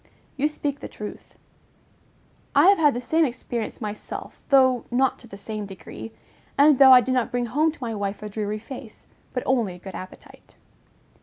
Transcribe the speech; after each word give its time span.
You 0.35 0.47
speak 0.47 0.79
the 0.79 0.87
truth. 0.87 1.35
I 2.55 2.69
have 2.69 2.79
had 2.79 2.95
the 2.95 3.01
same 3.01 3.23
experience 3.23 3.79
myself, 3.79 4.41
though 4.49 4.83
not 4.89 5.19
to 5.19 5.27
the 5.27 5.37
same 5.37 5.67
degree, 5.67 6.11
and 6.57 6.79
though 6.79 6.91
I 6.91 7.01
did 7.01 7.13
not 7.13 7.29
bring 7.29 7.45
home 7.45 7.71
to 7.71 7.83
my 7.83 7.93
wife 7.93 8.23
a 8.23 8.29
dreary 8.29 8.57
face, 8.57 9.05
but 9.31 9.43
only 9.45 9.75
a 9.75 9.77
good 9.77 9.93
appetite. 9.93 10.55